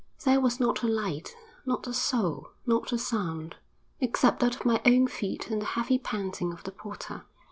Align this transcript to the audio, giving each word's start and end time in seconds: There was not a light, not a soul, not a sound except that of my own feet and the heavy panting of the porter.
There 0.25 0.41
was 0.41 0.59
not 0.59 0.81
a 0.81 0.87
light, 0.87 1.35
not 1.63 1.85
a 1.85 1.93
soul, 1.93 2.49
not 2.65 2.91
a 2.91 2.97
sound 2.97 3.57
except 3.99 4.39
that 4.39 4.55
of 4.55 4.65
my 4.65 4.81
own 4.83 5.05
feet 5.05 5.51
and 5.51 5.61
the 5.61 5.65
heavy 5.77 5.99
panting 5.99 6.51
of 6.51 6.63
the 6.63 6.71
porter. 6.71 7.25